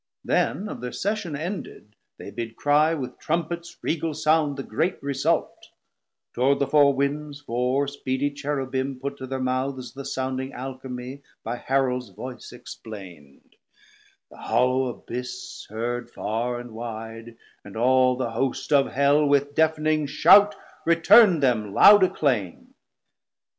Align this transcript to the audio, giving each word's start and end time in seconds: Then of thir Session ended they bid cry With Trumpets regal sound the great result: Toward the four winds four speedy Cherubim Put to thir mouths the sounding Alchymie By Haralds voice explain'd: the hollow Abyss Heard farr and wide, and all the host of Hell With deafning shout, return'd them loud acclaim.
Then 0.25 0.67
of 0.67 0.81
thir 0.81 0.91
Session 0.93 1.35
ended 1.35 1.95
they 2.17 2.31
bid 2.31 2.55
cry 2.55 2.95
With 2.95 3.19
Trumpets 3.19 3.77
regal 3.83 4.15
sound 4.15 4.57
the 4.57 4.63
great 4.63 4.97
result: 5.03 5.69
Toward 6.33 6.57
the 6.57 6.65
four 6.65 6.95
winds 6.95 7.41
four 7.41 7.87
speedy 7.87 8.31
Cherubim 8.31 8.99
Put 8.99 9.17
to 9.17 9.27
thir 9.27 9.37
mouths 9.37 9.93
the 9.93 10.03
sounding 10.03 10.53
Alchymie 10.55 11.21
By 11.43 11.57
Haralds 11.57 12.09
voice 12.15 12.51
explain'd: 12.51 13.57
the 14.31 14.37
hollow 14.37 14.87
Abyss 14.87 15.67
Heard 15.69 16.09
farr 16.09 16.59
and 16.59 16.71
wide, 16.71 17.37
and 17.63 17.77
all 17.77 18.15
the 18.17 18.31
host 18.31 18.73
of 18.73 18.91
Hell 18.93 19.27
With 19.27 19.53
deafning 19.53 20.07
shout, 20.07 20.55
return'd 20.83 21.43
them 21.43 21.75
loud 21.75 22.01
acclaim. 22.03 22.73